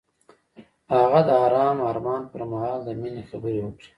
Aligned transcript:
هغه 0.93 1.19
د 1.27 1.29
آرام 1.45 1.77
آرمان 1.89 2.21
پر 2.31 2.41
مهال 2.51 2.79
د 2.83 2.89
مینې 3.01 3.21
خبرې 3.29 3.59
وکړې. 3.61 3.87